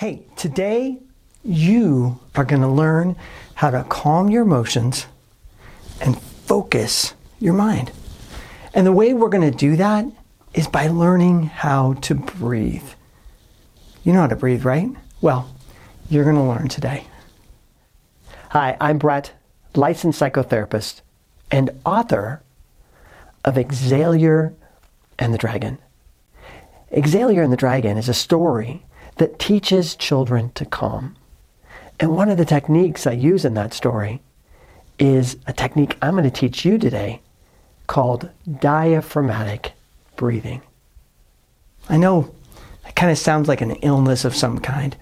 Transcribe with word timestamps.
Hey, 0.00 0.22
today 0.34 0.96
you 1.44 2.18
are 2.34 2.46
going 2.46 2.62
to 2.62 2.68
learn 2.68 3.16
how 3.52 3.68
to 3.68 3.84
calm 3.90 4.30
your 4.30 4.44
emotions 4.44 5.04
and 6.00 6.18
focus 6.18 7.12
your 7.38 7.52
mind. 7.52 7.92
And 8.72 8.86
the 8.86 8.92
way 8.92 9.12
we're 9.12 9.28
going 9.28 9.52
to 9.52 9.54
do 9.54 9.76
that 9.76 10.06
is 10.54 10.66
by 10.68 10.86
learning 10.86 11.42
how 11.42 11.92
to 12.00 12.14
breathe. 12.14 12.88
You 14.02 14.14
know 14.14 14.22
how 14.22 14.28
to 14.28 14.36
breathe, 14.36 14.64
right? 14.64 14.88
Well, 15.20 15.54
you're 16.08 16.24
going 16.24 16.36
to 16.36 16.44
learn 16.44 16.68
today. 16.68 17.04
Hi, 18.52 18.78
I'm 18.80 18.96
Brett, 18.96 19.32
licensed 19.74 20.18
psychotherapist 20.18 21.02
and 21.50 21.78
author 21.84 22.40
of 23.44 23.56
Exalier 23.56 24.54
and 25.18 25.34
the 25.34 25.38
Dragon. 25.38 25.76
Exalier 26.90 27.44
and 27.44 27.52
the 27.52 27.58
Dragon 27.58 27.98
is 27.98 28.08
a 28.08 28.14
story 28.14 28.82
that 29.20 29.38
teaches 29.38 29.94
children 29.96 30.50
to 30.52 30.64
calm. 30.64 31.14
And 32.00 32.16
one 32.16 32.30
of 32.30 32.38
the 32.38 32.46
techniques 32.46 33.06
I 33.06 33.12
use 33.12 33.44
in 33.44 33.52
that 33.52 33.74
story 33.74 34.22
is 34.98 35.36
a 35.46 35.52
technique 35.52 35.98
I'm 36.00 36.12
going 36.12 36.24
to 36.24 36.30
teach 36.30 36.64
you 36.64 36.78
today 36.78 37.20
called 37.86 38.30
diaphragmatic 38.60 39.74
breathing. 40.16 40.62
I 41.90 41.98
know 41.98 42.34
it 42.88 42.96
kind 42.96 43.12
of 43.12 43.18
sounds 43.18 43.46
like 43.46 43.60
an 43.60 43.72
illness 43.82 44.24
of 44.24 44.34
some 44.34 44.58
kind. 44.58 44.96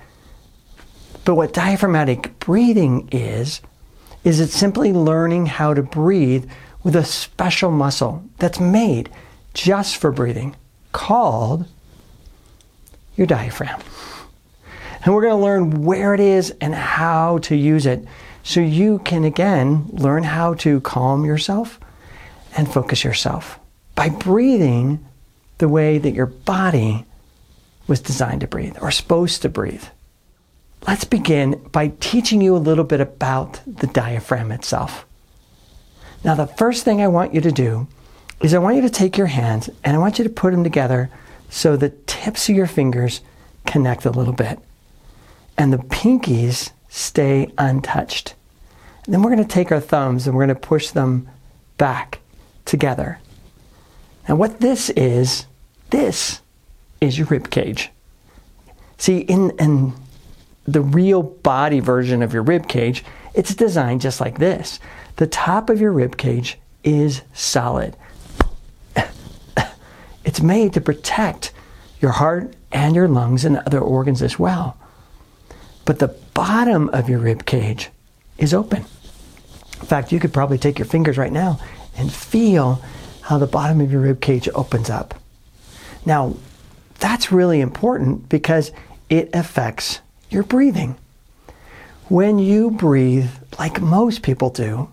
But 1.24 1.36
what 1.36 1.52
diaphragmatic 1.52 2.41
breathing 2.41 3.08
is, 3.12 3.60
is 4.24 4.41
it's 4.41 4.52
simply 4.52 4.92
learning 4.92 5.46
how 5.46 5.74
to 5.74 5.82
breathe 5.84 6.50
with 6.82 6.96
a 6.96 7.05
special 7.05 7.70
muscle 7.70 8.24
that's 8.38 8.58
made 8.58 9.10
just 9.55 9.96
for 9.96 10.10
breathing 10.10 10.56
called 10.91 11.69
your 13.18 13.27
diaphragm. 13.27 13.80
And 15.04 15.14
we're 15.14 15.22
going 15.22 15.36
to 15.36 15.45
learn 15.45 15.82
where 15.84 16.14
it 16.14 16.20
is 16.20 16.54
and 16.60 16.74
how 16.74 17.38
to 17.38 17.56
use 17.56 17.84
it 17.84 18.04
so 18.42 18.61
you 18.61 19.00
can 19.00 19.24
again 19.24 19.86
learn 19.92 20.22
how 20.22 20.55
to 20.55 20.80
calm 20.80 21.24
yourself 21.24 21.78
and 22.56 22.72
focus 22.72 23.05
yourself 23.05 23.58
by 23.94 24.08
breathing 24.08 25.05
the 25.58 25.69
way 25.69 25.98
that 25.98 26.14
your 26.14 26.27
body 26.27 27.05
was 27.86 28.00
designed 28.00 28.41
to 28.41 28.46
breathe 28.46 28.77
or 28.80 28.91
supposed 28.91 29.42
to 29.42 29.48
breathe. 29.48 29.84
Let's 30.86 31.05
begin 31.05 31.61
by 31.72 31.89
teaching 32.00 32.41
you 32.41 32.56
a 32.56 32.58
little 32.58 32.84
bit 32.84 33.00
about 33.00 33.61
the 33.66 33.89
diaphragm 33.89 34.52
itself. 34.52 35.05
Now, 36.24 36.34
the 36.34 36.46
first 36.46 36.84
thing 36.84 37.00
I 37.00 37.08
want 37.08 37.34
you 37.34 37.41
to 37.41 37.52
do 37.52 37.89
is 38.41 38.55
I 38.55 38.58
want 38.58 38.77
you 38.77 38.83
to 38.83 38.91
take 38.91 39.16
your 39.16 39.27
hands 39.27 39.69
and 39.84 39.96
I 39.96 39.98
want 39.98 40.19
you 40.19 40.24
to 40.24 40.30
put 40.30 40.52
them 40.52 40.64
together 40.64 41.11
so 41.50 41.77
the 41.77 41.91
tips 42.06 42.48
of 42.48 42.56
your 42.56 42.66
fingers 42.66 43.20
connect 43.66 44.04
a 44.04 44.10
little 44.10 44.32
bit 44.32 44.58
and 45.56 45.72
the 45.72 45.78
pinkies 45.78 46.70
stay 46.88 47.52
untouched. 47.58 48.34
And 49.05 49.12
then 49.12 49.22
we're 49.22 49.34
going 49.34 49.46
to 49.46 49.55
take 49.55 49.72
our 49.72 49.80
thumbs 49.80 50.27
and 50.27 50.36
we're 50.36 50.46
going 50.46 50.55
to 50.56 50.68
push 50.68 50.90
them 50.90 51.28
back 51.77 52.20
together. 52.64 53.18
And 54.27 54.38
what 54.38 54.60
this 54.60 54.90
is, 54.90 55.46
this 55.90 56.40
is 57.00 57.18
your 57.18 57.27
rib 57.27 57.50
cage. 57.50 57.90
See, 58.98 59.18
in, 59.20 59.50
in 59.58 59.94
the 60.64 60.83
real 60.83 61.22
body 61.22 61.80
version 61.80 62.22
of 62.22 62.33
your 62.33 62.42
rib 62.42 62.68
cage, 62.68 63.05
it's 63.34 63.55
designed 63.55 64.00
just 64.00 64.20
like 64.20 64.38
this. 64.38 64.78
The 65.16 65.27
top 65.27 65.70
of 65.70 65.80
your 65.80 65.92
rib 65.92 66.16
cage 66.16 66.58
is 66.84 67.22
solid. 67.33 67.96
It's 70.39 70.44
made 70.44 70.72
to 70.72 70.81
protect 70.81 71.53
your 72.00 72.12
heart 72.12 72.55
and 72.70 72.94
your 72.94 73.08
lungs 73.08 73.44
and 73.44 73.56
other 73.58 73.81
organs 73.81 74.22
as 74.22 74.39
well. 74.39 74.78
But 75.84 75.98
the 75.98 76.14
bottom 76.33 76.89
of 76.91 77.08
your 77.08 77.19
rib 77.19 77.45
cage 77.45 77.91
is 78.36 78.55
open. 78.55 78.84
In 79.80 79.86
fact, 79.86 80.12
you 80.12 80.20
could 80.20 80.33
probably 80.33 80.56
take 80.56 80.78
your 80.78 80.86
fingers 80.86 81.19
right 81.19 81.33
now 81.33 81.58
and 81.97 82.12
feel 82.12 82.80
how 83.23 83.39
the 83.39 83.48
bottom 83.48 83.80
of 83.80 83.90
your 83.90 84.02
rib 84.02 84.20
cage 84.20 84.48
opens 84.55 84.89
up. 84.89 85.12
Now, 86.07 86.36
that's 87.01 87.33
really 87.33 87.61
important 87.61 88.29
because 88.29 88.70
it 89.11 89.30
affects 89.35 89.98
your 90.30 90.45
breathing. 90.45 90.96
When 92.08 92.39
you 92.39 92.70
breathe, 92.70 93.30
like 93.58 93.80
most 93.80 94.23
people 94.23 94.51
do, 94.51 94.89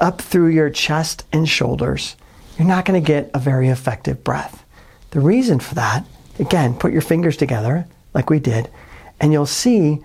up 0.00 0.22
through 0.22 0.48
your 0.48 0.70
chest 0.70 1.26
and 1.30 1.46
shoulders, 1.46 2.16
you're 2.56 2.66
not 2.66 2.86
going 2.86 2.98
to 2.98 3.06
get 3.06 3.30
a 3.34 3.38
very 3.38 3.68
effective 3.68 4.24
breath. 4.24 4.61
The 5.12 5.20
reason 5.20 5.60
for 5.60 5.74
that, 5.74 6.06
again, 6.38 6.74
put 6.74 6.92
your 6.92 7.02
fingers 7.02 7.36
together 7.36 7.86
like 8.14 8.30
we 8.30 8.40
did, 8.40 8.70
and 9.20 9.30
you'll 9.30 9.46
see 9.46 10.00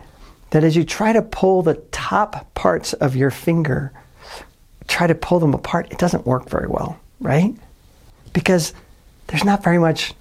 that 0.51 0.63
as 0.63 0.75
you 0.75 0.83
try 0.83 1.13
to 1.13 1.21
pull 1.21 1.61
the 1.61 1.75
top 1.91 2.53
parts 2.53 2.91
of 2.93 3.15
your 3.15 3.31
finger, 3.31 3.93
try 4.87 5.07
to 5.07 5.15
pull 5.15 5.39
them 5.39 5.53
apart, 5.53 5.91
it 5.91 5.97
doesn't 5.97 6.27
work 6.27 6.49
very 6.49 6.67
well, 6.67 6.99
right? 7.21 7.55
Because 8.33 8.73
there's 9.27 9.45
not 9.45 9.63
very 9.63 9.77
much 9.77 10.13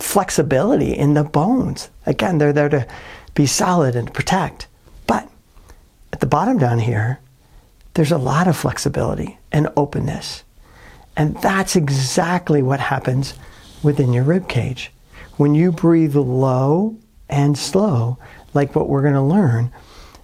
flexibility 0.00 0.92
in 0.92 1.14
the 1.14 1.24
bones. 1.24 1.88
Again, 2.04 2.38
they're 2.38 2.52
there 2.52 2.68
to 2.68 2.86
be 3.34 3.46
solid 3.46 3.94
and 3.94 4.12
protect. 4.12 4.66
But 5.06 5.28
at 6.12 6.18
the 6.18 6.26
bottom 6.26 6.58
down 6.58 6.80
here, 6.80 7.20
there's 7.94 8.12
a 8.12 8.18
lot 8.18 8.48
of 8.48 8.56
flexibility 8.56 9.38
and 9.52 9.68
openness. 9.76 10.42
And 11.16 11.36
that's 11.36 11.76
exactly 11.76 12.60
what 12.60 12.80
happens 12.80 13.34
within 13.86 14.12
your 14.12 14.24
rib 14.24 14.48
cage. 14.48 14.90
When 15.36 15.54
you 15.54 15.70
breathe 15.70 16.16
low 16.16 16.96
and 17.28 17.56
slow, 17.56 18.18
like 18.52 18.74
what 18.74 18.88
we're 18.88 19.02
going 19.02 19.14
to 19.14 19.22
learn, 19.22 19.72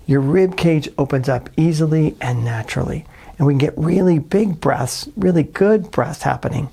your 0.06 0.20
rib 0.20 0.56
cage 0.56 0.88
opens 0.98 1.28
up 1.28 1.48
easily 1.56 2.16
and 2.20 2.44
naturally. 2.44 3.06
And 3.38 3.46
we 3.46 3.52
can 3.54 3.58
get 3.58 3.78
really 3.78 4.18
big 4.18 4.60
breaths, 4.60 5.08
really 5.16 5.44
good 5.44 5.90
breaths 5.90 6.22
happening 6.22 6.68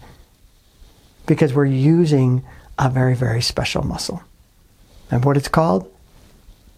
because 1.28 1.54
we're 1.54 1.66
using 1.66 2.44
a 2.80 2.90
very, 2.90 3.16
very 3.16 3.42
special 3.42 3.84
muscle. 3.84 4.24
And 5.12 5.24
what 5.24 5.38
it's 5.38 5.48
called? 5.48 5.92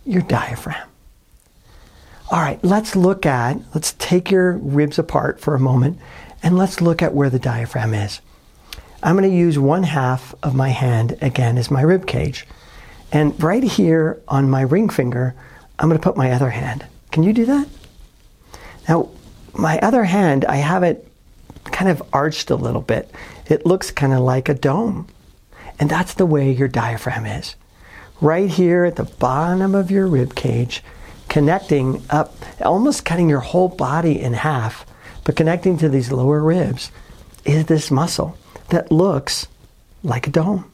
Your 0.06 0.24
diaphragm. 0.24 0.90
All 2.30 2.40
right, 2.40 2.62
let's 2.64 2.96
look 2.96 3.26
at, 3.26 3.60
let's 3.74 3.94
take 3.94 4.30
your 4.30 4.54
ribs 4.54 5.00
apart 5.00 5.40
for 5.40 5.56
a 5.56 5.60
moment 5.60 6.00
and 6.44 6.58
let's 6.58 6.82
look 6.82 7.02
at 7.02 7.14
where 7.14 7.30
the 7.30 7.40
diaphragm 7.40 7.94
is. 7.94 8.20
I'm 9.04 9.18
going 9.18 9.30
to 9.30 9.36
use 9.36 9.58
one 9.58 9.84
half 9.84 10.36
of 10.44 10.54
my 10.54 10.70
hand 10.70 11.18
again 11.22 11.58
as 11.58 11.72
my 11.72 11.82
rib 11.82 12.06
cage. 12.06 12.46
And 13.12 13.42
right 13.42 13.64
here 13.64 14.22
on 14.28 14.50
my 14.50 14.62
ring 14.62 14.90
finger, 14.90 15.36
I'm 15.80 15.90
going 15.90 16.00
to 16.00 16.04
put 16.04 16.18
my 16.18 16.32
other 16.32 16.52
hand. 16.52 16.86
Can 17.12 17.24
you 17.24 17.34
do 17.34 17.46
that? 17.46 17.68
Now, 18.88 19.10
my 19.54 19.80
other 19.80 20.04
hand, 20.04 20.46
I 20.46 20.58
have 20.58 20.84
it 20.84 21.08
kind 21.66 21.90
of 21.90 22.04
arched 22.14 22.52
a 22.52 22.56
little 22.56 22.82
bit. 22.82 23.12
It 23.48 23.66
looks 23.66 23.90
kind 23.90 24.14
of 24.14 24.20
like 24.20 24.50
a 24.50 24.54
dome. 24.54 25.08
And 25.80 25.90
that's 25.90 26.14
the 26.14 26.26
way 26.26 26.52
your 26.52 26.68
diaphragm 26.68 27.26
is. 27.26 27.56
Right 28.22 28.50
here 28.50 28.86
at 28.86 28.98
the 28.98 29.04
bottom 29.04 29.74
of 29.74 29.90
your 29.90 30.06
rib 30.06 30.36
cage, 30.36 30.84
connecting 31.28 32.04
up, 32.12 32.36
almost 32.62 33.04
cutting 33.04 33.30
your 33.30 33.40
whole 33.40 33.70
body 33.70 34.22
in 34.22 34.34
half, 34.34 34.86
but 35.24 35.36
connecting 35.36 35.78
to 35.80 35.90
these 35.90 36.12
lower 36.12 36.44
ribs 36.44 36.92
is 37.46 37.66
this 37.66 37.90
muscle 37.90 38.38
that 38.72 38.92
looks 38.92 39.48
like 40.04 40.28
a 40.28 40.32
dome. 40.32 40.72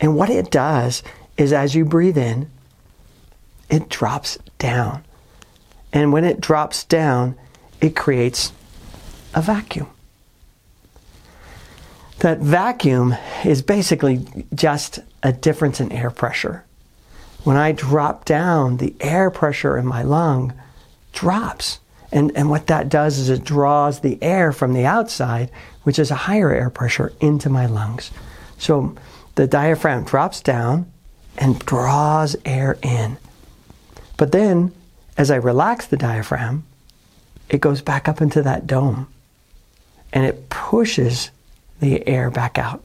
And 0.00 0.16
what 0.16 0.30
it 0.30 0.50
does 0.50 1.02
is 1.36 1.52
as 1.52 1.74
you 1.74 1.84
breathe 1.84 2.18
in, 2.18 2.50
it 3.70 3.88
drops 3.88 4.38
down. 4.58 5.04
And 5.92 6.12
when 6.12 6.24
it 6.24 6.40
drops 6.40 6.84
down, 6.84 7.36
it 7.80 7.96
creates 7.96 8.52
a 9.34 9.40
vacuum. 9.40 9.88
That 12.18 12.38
vacuum 12.38 13.14
is 13.44 13.62
basically 13.62 14.26
just 14.54 14.98
a 15.22 15.32
difference 15.32 15.80
in 15.80 15.92
air 15.92 16.10
pressure. 16.10 16.64
When 17.44 17.56
I 17.56 17.72
drop 17.72 18.24
down, 18.24 18.78
the 18.78 18.94
air 19.00 19.30
pressure 19.30 19.78
in 19.78 19.86
my 19.86 20.02
lung 20.02 20.52
drops. 21.12 21.78
And, 22.10 22.34
and 22.36 22.48
what 22.48 22.68
that 22.68 22.88
does 22.88 23.18
is 23.18 23.28
it 23.28 23.44
draws 23.44 24.00
the 24.00 24.22
air 24.22 24.52
from 24.52 24.72
the 24.72 24.86
outside, 24.86 25.50
which 25.82 25.98
is 25.98 26.10
a 26.10 26.14
higher 26.14 26.50
air 26.50 26.70
pressure, 26.70 27.12
into 27.20 27.50
my 27.50 27.66
lungs. 27.66 28.10
So 28.58 28.94
the 29.34 29.46
diaphragm 29.46 30.04
drops 30.04 30.40
down, 30.40 30.90
and 31.38 31.58
draws 31.60 32.36
air 32.44 32.76
in. 32.82 33.16
But 34.16 34.32
then, 34.32 34.72
as 35.16 35.30
I 35.30 35.36
relax 35.36 35.86
the 35.86 35.96
diaphragm, 35.96 36.64
it 37.48 37.60
goes 37.60 37.80
back 37.80 38.08
up 38.08 38.20
into 38.20 38.42
that 38.42 38.66
dome 38.66 39.06
and 40.12 40.26
it 40.26 40.50
pushes 40.50 41.30
the 41.80 42.06
air 42.06 42.30
back 42.30 42.58
out. 42.58 42.82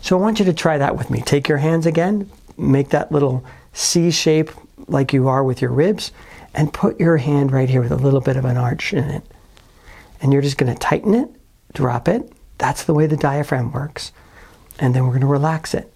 So 0.00 0.16
I 0.16 0.20
want 0.20 0.38
you 0.38 0.44
to 0.44 0.52
try 0.52 0.78
that 0.78 0.96
with 0.96 1.10
me. 1.10 1.20
Take 1.22 1.48
your 1.48 1.58
hands 1.58 1.86
again, 1.86 2.30
make 2.56 2.90
that 2.90 3.10
little 3.10 3.44
C 3.72 4.10
shape 4.10 4.50
like 4.88 5.12
you 5.12 5.28
are 5.28 5.42
with 5.42 5.62
your 5.62 5.70
ribs, 5.70 6.12
and 6.54 6.72
put 6.72 7.00
your 7.00 7.16
hand 7.16 7.52
right 7.52 7.68
here 7.68 7.80
with 7.80 7.92
a 7.92 7.96
little 7.96 8.20
bit 8.20 8.36
of 8.36 8.44
an 8.44 8.56
arch 8.56 8.92
in 8.92 9.04
it. 9.04 9.24
And 10.20 10.32
you're 10.32 10.42
just 10.42 10.58
going 10.58 10.72
to 10.72 10.78
tighten 10.78 11.14
it, 11.14 11.28
drop 11.72 12.08
it. 12.08 12.32
That's 12.58 12.84
the 12.84 12.94
way 12.94 13.06
the 13.06 13.16
diaphragm 13.16 13.72
works. 13.72 14.12
And 14.78 14.94
then 14.94 15.04
we're 15.04 15.10
going 15.10 15.22
to 15.22 15.26
relax 15.26 15.74
it. 15.74 15.92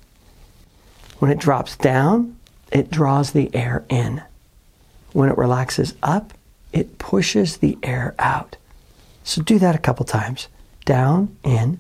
When 1.19 1.31
it 1.31 1.39
drops 1.39 1.77
down, 1.77 2.37
it 2.73 2.91
draws 2.91 3.33
the 3.33 3.55
air 3.55 3.85
in. 3.89 4.23
When 5.13 5.29
it 5.29 5.39
relaxes 5.39 5.95
up, 6.03 6.35
it 6.73 6.99
pushes 6.99 7.59
the 7.59 7.79
air 7.83 8.15
out. 8.19 8.57
So 9.25 9.43
do 9.43 9.59
that 9.59 9.75
a 9.75 9.79
couple 9.79 10.05
times. 10.05 10.49
Down, 10.85 11.37
in, 11.43 11.79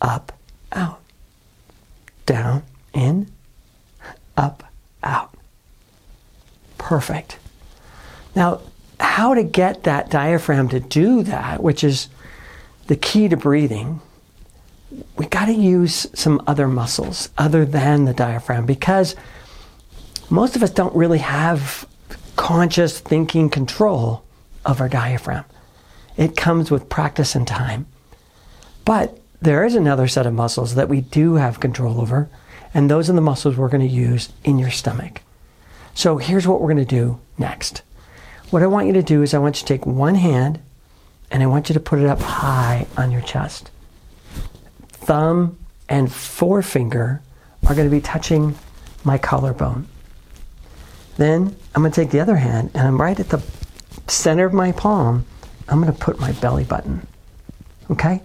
up, 0.00 0.32
out. 0.72 1.00
Down, 2.26 2.62
in, 2.92 3.30
up, 4.36 4.64
out. 5.02 5.34
Perfect. 6.76 7.38
Now, 8.34 8.60
how 9.00 9.34
to 9.34 9.42
get 9.42 9.84
that 9.84 10.10
diaphragm 10.10 10.68
to 10.70 10.80
do 10.80 11.22
that, 11.24 11.62
which 11.62 11.84
is 11.84 12.08
the 12.86 12.96
key 12.96 13.28
to 13.28 13.36
breathing, 13.36 14.00
we 15.16 15.26
got 15.26 15.46
to 15.46 15.52
use 15.52 16.06
some 16.14 16.42
other 16.46 16.66
muscles 16.66 17.28
other 17.36 17.64
than 17.64 18.04
the 18.04 18.14
diaphragm 18.14 18.64
because 18.64 19.14
most 20.30 20.56
of 20.56 20.62
us 20.62 20.70
don't 20.70 20.94
really 20.94 21.18
have 21.18 21.86
conscious 22.36 22.98
thinking 22.98 23.50
control 23.50 24.24
of 24.64 24.80
our 24.80 24.88
diaphragm. 24.88 25.44
It 26.16 26.36
comes 26.36 26.70
with 26.70 26.88
practice 26.88 27.34
and 27.34 27.46
time. 27.46 27.86
But 28.84 29.18
there 29.40 29.64
is 29.64 29.74
another 29.74 30.08
set 30.08 30.26
of 30.26 30.34
muscles 30.34 30.74
that 30.74 30.88
we 30.88 31.00
do 31.00 31.34
have 31.34 31.60
control 31.60 32.00
over, 32.00 32.28
and 32.74 32.90
those 32.90 33.08
are 33.08 33.12
the 33.12 33.20
muscles 33.20 33.56
we're 33.56 33.68
going 33.68 33.86
to 33.86 33.94
use 33.94 34.30
in 34.44 34.58
your 34.58 34.70
stomach. 34.70 35.22
So 35.94 36.18
here's 36.18 36.46
what 36.46 36.60
we're 36.60 36.72
going 36.72 36.84
to 36.86 36.96
do 36.96 37.20
next. 37.36 37.82
What 38.50 38.62
I 38.62 38.66
want 38.66 38.86
you 38.86 38.94
to 38.94 39.02
do 39.02 39.22
is 39.22 39.34
I 39.34 39.38
want 39.38 39.56
you 39.56 39.66
to 39.66 39.74
take 39.74 39.84
one 39.84 40.14
hand 40.14 40.58
and 41.30 41.42
I 41.42 41.46
want 41.46 41.68
you 41.68 41.74
to 41.74 41.80
put 41.80 41.98
it 41.98 42.06
up 42.06 42.20
high 42.20 42.86
on 42.96 43.10
your 43.10 43.20
chest. 43.20 43.70
Thumb 44.88 45.58
and 45.86 46.10
forefinger 46.10 47.20
are 47.66 47.74
going 47.74 47.86
to 47.86 47.94
be 47.94 48.00
touching 48.00 48.54
my 49.04 49.18
collarbone. 49.18 49.86
Then 51.18 51.54
I'm 51.74 51.82
going 51.82 51.92
to 51.92 52.00
take 52.00 52.10
the 52.10 52.20
other 52.20 52.36
hand 52.36 52.70
and 52.72 52.86
I'm 52.86 52.98
right 52.98 53.20
at 53.20 53.28
the 53.28 53.42
center 54.06 54.46
of 54.46 54.54
my 54.54 54.72
palm. 54.72 55.26
I'm 55.68 55.82
going 55.82 55.92
to 55.92 55.98
put 55.98 56.18
my 56.18 56.32
belly 56.32 56.64
button. 56.64 57.06
Okay? 57.90 58.22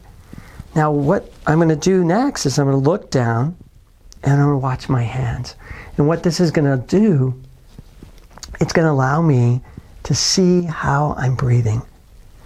Now, 0.73 0.91
what 0.91 1.33
I'm 1.45 1.57
going 1.57 1.67
to 1.67 1.75
do 1.75 2.03
next 2.05 2.45
is 2.45 2.57
I'm 2.57 2.67
going 2.67 2.81
to 2.81 2.89
look 2.89 3.11
down 3.11 3.57
and 4.23 4.33
I'm 4.33 4.47
going 4.47 4.53
to 4.53 4.63
watch 4.63 4.87
my 4.87 5.03
hands. 5.03 5.55
And 5.97 6.07
what 6.07 6.23
this 6.23 6.39
is 6.39 6.49
going 6.51 6.79
to 6.79 6.87
do, 6.87 7.41
it's 8.61 8.71
going 8.71 8.85
to 8.85 8.91
allow 8.91 9.21
me 9.21 9.61
to 10.03 10.15
see 10.15 10.63
how 10.63 11.15
I'm 11.17 11.35
breathing. 11.35 11.81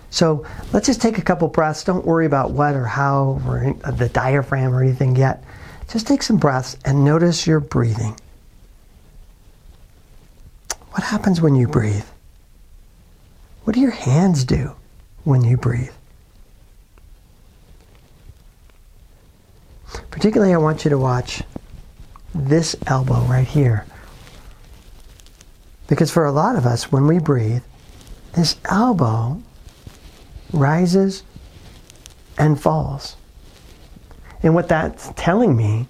So 0.09 0.45
let's 0.73 0.87
just 0.87 1.01
take 1.01 1.17
a 1.17 1.21
couple 1.21 1.47
breaths. 1.47 1.83
Don't 1.83 2.05
worry 2.05 2.25
about 2.25 2.51
what 2.51 2.75
or 2.75 2.85
how 2.85 3.41
or 3.45 3.75
uh, 3.83 3.91
the 3.91 4.09
diaphragm 4.09 4.73
or 4.73 4.81
anything 4.81 5.15
yet. 5.15 5.43
Just 5.89 6.07
take 6.07 6.23
some 6.23 6.37
breaths 6.37 6.77
and 6.85 7.03
notice 7.03 7.45
your 7.45 7.59
breathing. 7.59 8.19
What 10.91 11.03
happens 11.03 11.41
when 11.41 11.55
you 11.55 11.67
breathe? 11.67 12.05
What 13.63 13.73
do 13.73 13.79
your 13.81 13.91
hands 13.91 14.43
do 14.43 14.71
when 15.23 15.43
you 15.43 15.57
breathe? 15.57 15.91
Particularly, 20.09 20.53
I 20.53 20.57
want 20.57 20.83
you 20.83 20.89
to 20.89 20.97
watch 20.97 21.43
this 22.33 22.75
elbow 22.87 23.21
right 23.25 23.47
here. 23.47 23.85
Because 25.87 26.11
for 26.11 26.25
a 26.25 26.31
lot 26.31 26.55
of 26.55 26.65
us, 26.65 26.91
when 26.91 27.07
we 27.07 27.19
breathe, 27.19 27.63
this 28.33 28.57
elbow 28.65 29.41
rises 30.51 31.23
and 32.37 32.59
falls. 32.59 33.15
And 34.43 34.53
what 34.53 34.67
that's 34.67 35.11
telling 35.15 35.55
me 35.55 35.87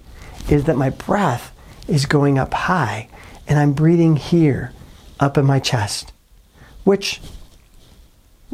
is 0.48 0.64
that 0.64 0.76
my 0.76 0.90
breath 0.90 1.52
is 1.86 2.06
going 2.06 2.38
up 2.38 2.54
high 2.54 3.08
and 3.46 3.58
I'm 3.58 3.72
breathing 3.72 4.16
here 4.16 4.72
up 5.20 5.36
in 5.36 5.44
my 5.44 5.58
chest, 5.58 6.12
which 6.84 7.20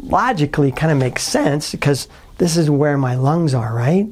logically 0.01 0.71
kind 0.71 0.91
of 0.91 0.97
makes 0.97 1.23
sense 1.23 1.71
because 1.71 2.07
this 2.37 2.57
is 2.57 2.69
where 2.69 2.97
my 2.97 3.15
lungs 3.15 3.53
are, 3.53 3.73
right? 3.73 4.07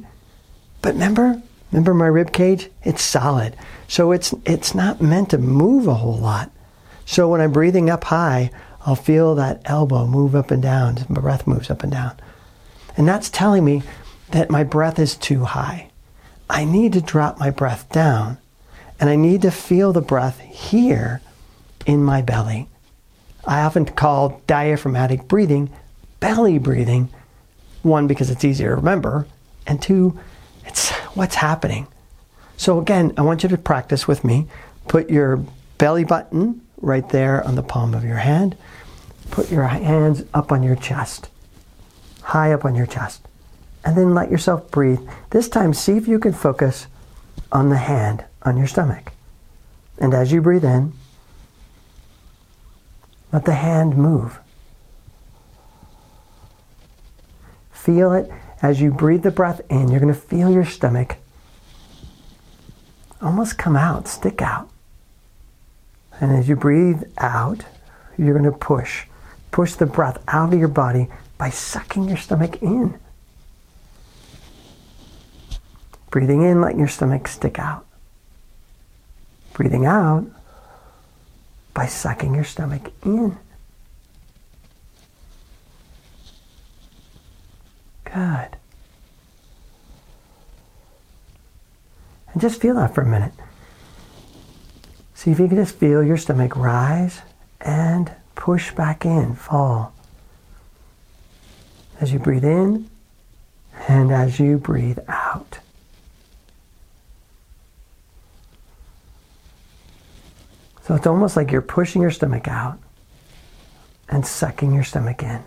But 0.82 0.94
remember, 0.94 1.42
remember 1.72 1.94
my 1.94 2.06
rib 2.06 2.32
cage? 2.32 2.70
It's 2.82 3.02
solid. 3.02 3.56
So 3.88 4.12
it's 4.12 4.34
it's 4.46 4.74
not 4.74 5.00
meant 5.00 5.30
to 5.30 5.38
move 5.38 5.86
a 5.86 5.94
whole 5.94 6.18
lot. 6.18 6.50
So 7.06 7.28
when 7.28 7.40
I'm 7.40 7.52
breathing 7.52 7.90
up 7.90 8.04
high, 8.04 8.50
I'll 8.86 8.96
feel 8.96 9.34
that 9.34 9.62
elbow 9.64 10.06
move 10.06 10.34
up 10.34 10.50
and 10.50 10.62
down. 10.62 10.98
My 11.08 11.20
breath 11.20 11.46
moves 11.46 11.70
up 11.70 11.82
and 11.82 11.92
down. 11.92 12.16
And 12.96 13.08
that's 13.08 13.30
telling 13.30 13.64
me 13.64 13.82
that 14.30 14.50
my 14.50 14.64
breath 14.64 14.98
is 14.98 15.16
too 15.16 15.44
high. 15.44 15.90
I 16.48 16.64
need 16.64 16.92
to 16.92 17.00
drop 17.00 17.38
my 17.38 17.50
breath 17.50 17.88
down 17.90 18.38
and 19.00 19.10
I 19.10 19.16
need 19.16 19.42
to 19.42 19.50
feel 19.50 19.92
the 19.92 20.00
breath 20.00 20.40
here 20.40 21.20
in 21.86 22.04
my 22.04 22.22
belly. 22.22 22.68
I 23.46 23.62
often 23.62 23.84
call 23.84 24.40
diaphragmatic 24.46 25.28
breathing 25.28 25.70
belly 26.24 26.56
breathing. 26.56 27.10
One, 27.82 28.06
because 28.06 28.30
it's 28.30 28.46
easier 28.46 28.70
to 28.70 28.76
remember, 28.76 29.26
and 29.66 29.82
two, 29.82 30.18
it's 30.64 30.90
what's 31.14 31.34
happening. 31.34 31.86
So, 32.56 32.78
again, 32.78 33.12
I 33.18 33.20
want 33.20 33.42
you 33.42 33.50
to 33.50 33.58
practice 33.58 34.08
with 34.08 34.24
me. 34.24 34.46
Put 34.88 35.10
your 35.10 35.44
belly 35.76 36.04
button 36.04 36.62
right 36.84 37.08
there 37.08 37.42
on 37.46 37.54
the 37.54 37.62
palm 37.62 37.94
of 37.94 38.04
your 38.04 38.18
hand. 38.18 38.56
Put 39.30 39.50
your 39.50 39.66
hands 39.66 40.22
up 40.32 40.52
on 40.52 40.62
your 40.62 40.76
chest, 40.76 41.28
high 42.22 42.52
up 42.52 42.64
on 42.64 42.74
your 42.74 42.86
chest. 42.86 43.26
And 43.84 43.96
then 43.96 44.14
let 44.14 44.30
yourself 44.30 44.70
breathe. 44.70 45.00
This 45.30 45.48
time, 45.48 45.74
see 45.74 45.96
if 45.96 46.08
you 46.08 46.18
can 46.18 46.32
focus 46.32 46.86
on 47.52 47.68
the 47.68 47.76
hand 47.76 48.24
on 48.42 48.56
your 48.56 48.66
stomach. 48.66 49.12
And 49.98 50.14
as 50.14 50.32
you 50.32 50.40
breathe 50.40 50.64
in, 50.64 50.92
let 53.32 53.44
the 53.44 53.54
hand 53.54 53.96
move. 53.96 54.38
Feel 57.72 58.12
it 58.12 58.30
as 58.62 58.80
you 58.80 58.90
breathe 58.90 59.22
the 59.22 59.30
breath 59.30 59.60
in. 59.68 59.88
You're 59.88 60.00
going 60.00 60.14
to 60.14 60.18
feel 60.18 60.50
your 60.50 60.64
stomach 60.64 61.18
almost 63.24 63.56
come 63.56 63.74
out, 63.74 64.06
stick 64.06 64.42
out. 64.42 64.68
And 66.20 66.32
as 66.32 66.48
you 66.48 66.56
breathe 66.56 67.02
out, 67.18 67.64
you're 68.16 68.38
going 68.38 68.50
to 68.50 68.56
push. 68.56 69.04
Push 69.50 69.74
the 69.74 69.86
breath 69.86 70.22
out 70.28 70.52
of 70.52 70.58
your 70.58 70.68
body 70.68 71.08
by 71.38 71.50
sucking 71.50 72.08
your 72.08 72.16
stomach 72.16 72.62
in. 72.62 72.98
Breathing 76.10 76.42
in, 76.42 76.60
letting 76.60 76.78
your 76.78 76.88
stomach 76.88 77.26
stick 77.26 77.58
out. 77.58 77.84
Breathing 79.52 79.86
out, 79.86 80.26
by 81.74 81.86
sucking 81.86 82.34
your 82.34 82.44
stomach 82.44 82.92
in. 83.04 83.36
Good. 88.04 88.56
And 92.32 92.40
just 92.40 92.60
feel 92.60 92.76
that 92.76 92.94
for 92.94 93.02
a 93.02 93.06
minute. 93.06 93.32
See 95.24 95.30
if 95.30 95.40
you 95.40 95.48
can 95.48 95.56
just 95.56 95.76
feel 95.76 96.04
your 96.04 96.18
stomach 96.18 96.54
rise 96.54 97.22
and 97.58 98.12
push 98.34 98.72
back 98.72 99.06
in, 99.06 99.34
fall. 99.34 99.94
As 101.98 102.12
you 102.12 102.18
breathe 102.18 102.44
in 102.44 102.90
and 103.88 104.12
as 104.12 104.38
you 104.38 104.58
breathe 104.58 104.98
out. 105.08 105.60
So 110.82 110.94
it's 110.94 111.06
almost 111.06 111.38
like 111.38 111.50
you're 111.50 111.62
pushing 111.62 112.02
your 112.02 112.10
stomach 112.10 112.46
out 112.46 112.78
and 114.10 114.26
sucking 114.26 114.74
your 114.74 114.84
stomach 114.84 115.22
in. 115.22 115.42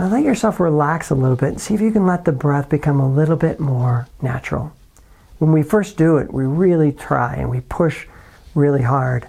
Now 0.00 0.08
let 0.08 0.24
yourself 0.24 0.58
relax 0.58 1.10
a 1.10 1.14
little 1.14 1.36
bit 1.36 1.50
and 1.50 1.60
see 1.60 1.74
if 1.74 1.80
you 1.80 1.92
can 1.92 2.06
let 2.06 2.24
the 2.24 2.32
breath 2.32 2.68
become 2.68 2.98
a 2.98 3.08
little 3.08 3.36
bit 3.36 3.60
more 3.60 4.08
natural. 4.20 4.72
When 5.40 5.52
we 5.52 5.62
first 5.62 5.96
do 5.96 6.18
it, 6.18 6.34
we 6.34 6.44
really 6.44 6.92
try 6.92 7.34
and 7.34 7.48
we 7.48 7.62
push 7.62 8.06
really 8.54 8.82
hard. 8.82 9.26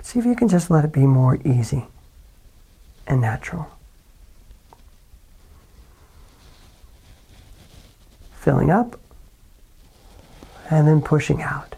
See 0.00 0.18
if 0.18 0.24
you 0.24 0.34
can 0.34 0.48
just 0.48 0.70
let 0.70 0.86
it 0.86 0.90
be 0.90 1.06
more 1.06 1.36
easy 1.44 1.84
and 3.06 3.20
natural. 3.20 3.70
Filling 8.32 8.70
up 8.70 8.98
and 10.70 10.88
then 10.88 11.02
pushing 11.02 11.42
out. 11.42 11.76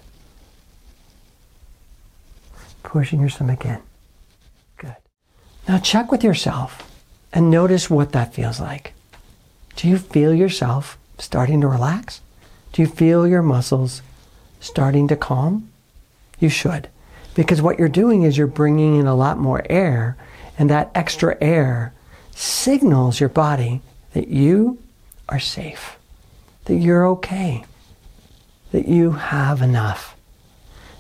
Pushing 2.85 3.19
your 3.19 3.31
stomach 3.31 3.65
in. 3.65 3.81
Good. 4.77 4.95
Now 5.67 5.79
check 5.79 6.13
with 6.13 6.23
yourself 6.23 6.89
and 7.33 7.51
notice 7.51 7.91
what 7.91 8.13
that 8.13 8.33
feels 8.33 8.61
like. 8.61 8.93
Do 9.75 9.89
you 9.89 9.99
feel 9.99 10.33
yourself 10.33 10.97
starting 11.19 11.61
to 11.63 11.67
relax? 11.67 12.21
Do 12.73 12.83
you 12.83 12.89
feel 12.89 13.27
your 13.27 13.43
muscles 13.43 14.03
starting 14.61 15.09
to 15.09 15.17
calm? 15.17 15.71
You 16.39 16.49
should. 16.49 16.89
Because 17.35 17.63
what 17.63 17.79
you're 17.79 17.89
doing 17.89 18.23
is 18.23 18.37
you're 18.37 18.47
bringing 18.47 18.99
in 18.99 19.07
a 19.07 19.15
lot 19.15 19.39
more 19.39 19.63
air, 19.69 20.17
and 20.59 20.69
that 20.71 20.91
extra 20.95 21.37
air 21.41 21.93
signals 22.31 23.21
your 23.21 23.29
body 23.29 23.81
that 24.13 24.29
you 24.29 24.79
are 25.29 25.39
safe, 25.39 25.99
that 26.65 26.75
you're 26.77 27.07
okay, 27.07 27.65
that 28.71 28.89
you 28.89 29.13
have 29.13 29.63
enough. 29.63 30.17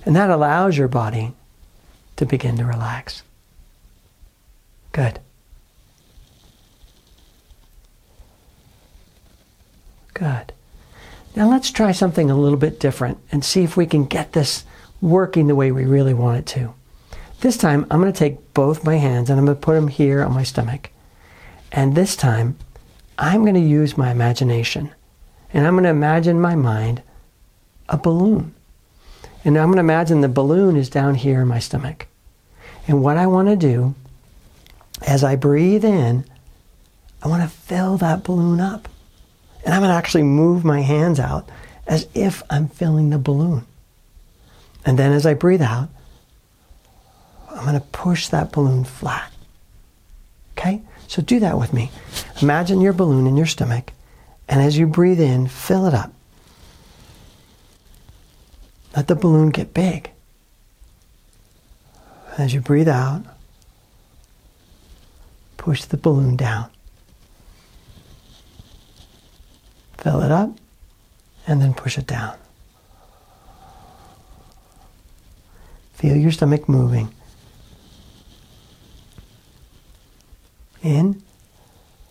And 0.04 0.16
that 0.16 0.30
allows 0.30 0.76
your 0.76 0.88
body 0.88 1.32
to 2.16 2.26
begin 2.26 2.56
to 2.56 2.64
relax. 2.64 3.22
Good. 4.92 5.20
Good. 10.14 10.52
Now 11.34 11.48
let's 11.48 11.70
try 11.70 11.92
something 11.92 12.30
a 12.30 12.36
little 12.36 12.58
bit 12.58 12.78
different 12.78 13.18
and 13.30 13.44
see 13.44 13.62
if 13.62 13.76
we 13.76 13.86
can 13.86 14.04
get 14.04 14.32
this 14.32 14.64
working 15.00 15.46
the 15.46 15.54
way 15.54 15.72
we 15.72 15.84
really 15.84 16.14
want 16.14 16.38
it 16.38 16.46
to. 16.46 16.74
This 17.40 17.56
time, 17.56 17.86
I'm 17.90 18.00
going 18.00 18.12
to 18.12 18.18
take 18.18 18.54
both 18.54 18.84
my 18.84 18.96
hands 18.96 19.28
and 19.28 19.38
I'm 19.38 19.46
going 19.46 19.56
to 19.56 19.60
put 19.60 19.74
them 19.74 19.88
here 19.88 20.22
on 20.22 20.32
my 20.32 20.44
stomach. 20.44 20.90
And 21.72 21.94
this 21.94 22.14
time, 22.14 22.56
I'm 23.18 23.42
going 23.42 23.54
to 23.54 23.60
use 23.60 23.96
my 23.96 24.10
imagination. 24.10 24.92
And 25.52 25.66
I'm 25.66 25.74
going 25.74 25.84
to 25.84 25.90
imagine 25.90 26.40
my 26.40 26.54
mind 26.54 27.02
a 27.88 27.96
balloon. 27.96 28.54
And 29.44 29.58
I'm 29.58 29.68
going 29.68 29.76
to 29.76 29.80
imagine 29.80 30.20
the 30.20 30.28
balloon 30.28 30.76
is 30.76 30.88
down 30.88 31.16
here 31.16 31.42
in 31.42 31.48
my 31.48 31.58
stomach. 31.58 32.06
And 32.86 33.02
what 33.02 33.16
I 33.16 33.26
want 33.26 33.48
to 33.48 33.56
do, 33.56 33.94
as 35.06 35.24
I 35.24 35.34
breathe 35.34 35.84
in, 35.84 36.24
I 37.22 37.28
want 37.28 37.42
to 37.42 37.48
fill 37.48 37.96
that 37.98 38.22
balloon 38.22 38.60
up. 38.60 38.88
And 39.64 39.74
I'm 39.74 39.80
going 39.80 39.90
to 39.90 39.96
actually 39.96 40.24
move 40.24 40.64
my 40.64 40.80
hands 40.80 41.20
out 41.20 41.48
as 41.86 42.08
if 42.14 42.42
I'm 42.50 42.68
filling 42.68 43.10
the 43.10 43.18
balloon. 43.18 43.64
And 44.84 44.98
then 44.98 45.12
as 45.12 45.26
I 45.26 45.34
breathe 45.34 45.62
out, 45.62 45.88
I'm 47.50 47.64
going 47.64 47.74
to 47.74 47.86
push 47.88 48.28
that 48.28 48.52
balloon 48.52 48.84
flat. 48.84 49.32
Okay? 50.52 50.82
So 51.06 51.22
do 51.22 51.40
that 51.40 51.58
with 51.58 51.72
me. 51.72 51.90
Imagine 52.40 52.80
your 52.80 52.92
balloon 52.92 53.26
in 53.26 53.36
your 53.36 53.46
stomach, 53.46 53.92
and 54.48 54.60
as 54.60 54.78
you 54.78 54.86
breathe 54.86 55.20
in, 55.20 55.46
fill 55.46 55.86
it 55.86 55.94
up. 55.94 56.12
Let 58.96 59.08
the 59.08 59.14
balloon 59.14 59.50
get 59.50 59.74
big. 59.74 60.10
As 62.38 62.54
you 62.54 62.60
breathe 62.60 62.88
out, 62.88 63.24
push 65.58 65.84
the 65.84 65.96
balloon 65.96 66.36
down. 66.36 66.71
Fill 70.02 70.20
it 70.22 70.32
up 70.32 70.50
and 71.46 71.62
then 71.62 71.74
push 71.74 71.96
it 71.96 72.08
down. 72.08 72.36
Feel 75.92 76.16
your 76.16 76.32
stomach 76.32 76.68
moving. 76.68 77.14
In 80.82 81.22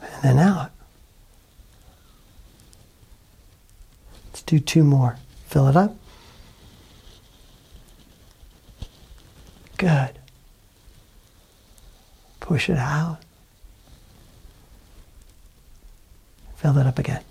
and 0.01 0.23
then 0.23 0.39
out. 0.39 0.71
Let's 4.27 4.41
do 4.43 4.59
two 4.59 4.85
more. 4.85 5.17
Fill 5.47 5.67
it 5.67 5.75
up. 5.75 5.93
Good. 9.77 10.17
Push 12.39 12.69
it 12.69 12.77
out. 12.77 13.17
Fill 16.55 16.77
it 16.77 16.87
up 16.87 16.97
again. 16.97 17.23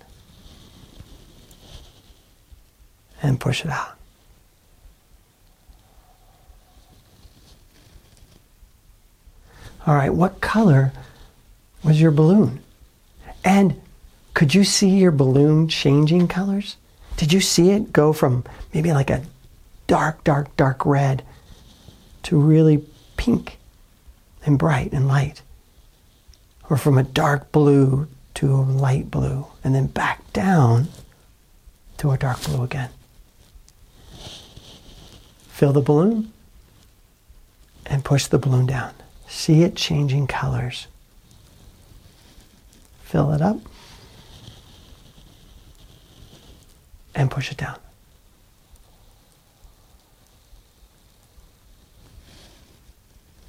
And 3.23 3.39
push 3.39 3.63
it 3.63 3.71
out. 3.71 3.97
All 9.85 9.95
right, 9.95 10.13
what 10.13 10.41
color 10.41 10.91
was 11.83 11.99
your 11.99 12.11
balloon? 12.11 12.61
And 13.43 13.81
could 14.33 14.53
you 14.53 14.63
see 14.63 14.89
your 14.89 15.11
balloon 15.11 15.67
changing 15.67 16.27
colors? 16.27 16.77
Did 17.17 17.33
you 17.33 17.41
see 17.41 17.71
it 17.71 17.91
go 17.91 18.13
from 18.13 18.43
maybe 18.73 18.91
like 18.91 19.09
a 19.09 19.23
dark, 19.87 20.23
dark, 20.23 20.55
dark 20.55 20.85
red 20.85 21.23
to 22.23 22.39
really 22.39 22.85
pink 23.17 23.57
and 24.45 24.57
bright 24.57 24.93
and 24.93 25.07
light? 25.07 25.41
Or 26.69 26.77
from 26.77 26.97
a 26.97 27.03
dark 27.03 27.51
blue 27.51 28.07
to 28.35 28.53
a 28.53 28.61
light 28.61 29.11
blue 29.11 29.47
and 29.63 29.75
then 29.75 29.87
back 29.87 30.31
down 30.31 30.87
to 31.97 32.11
a 32.11 32.17
dark 32.17 32.43
blue 32.43 32.63
again? 32.63 32.89
Fill 35.61 35.73
the 35.73 35.81
balloon 35.81 36.33
and 37.85 38.03
push 38.03 38.25
the 38.25 38.39
balloon 38.39 38.65
down. 38.65 38.95
See 39.27 39.61
it 39.61 39.75
changing 39.75 40.25
colors. 40.25 40.87
Fill 43.03 43.31
it 43.33 43.43
up 43.43 43.57
and 47.13 47.29
push 47.29 47.51
it 47.51 47.57
down. 47.57 47.77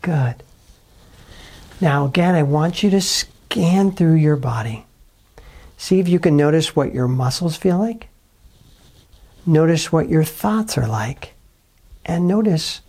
Good. 0.02 0.42
Now, 1.80 2.04
again, 2.04 2.34
I 2.34 2.42
want 2.42 2.82
you 2.82 2.90
to 2.90 3.00
scan 3.00 3.90
through 3.90 4.16
your 4.16 4.36
body. 4.36 4.84
See 5.78 5.98
if 5.98 6.08
you 6.10 6.18
can 6.18 6.36
notice 6.36 6.76
what 6.76 6.92
your 6.92 7.08
muscles 7.08 7.56
feel 7.56 7.78
like. 7.78 8.08
Notice 9.46 9.90
what 9.90 10.10
your 10.10 10.24
thoughts 10.24 10.76
are 10.76 10.86
like. 10.86 11.32
And 12.04 12.26
notice 12.26 12.80